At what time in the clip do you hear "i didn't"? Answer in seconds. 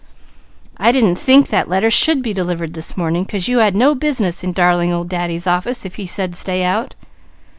0.77-1.17